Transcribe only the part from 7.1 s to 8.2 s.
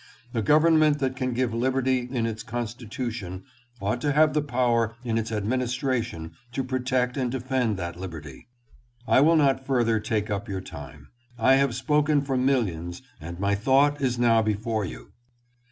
and defend that